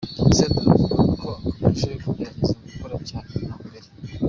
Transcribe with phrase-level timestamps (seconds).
[0.35, 3.87] Senderi avuga ko akomeje kugerageza gukora cyane nka mbere.